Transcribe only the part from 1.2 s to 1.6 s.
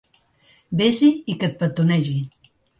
i que et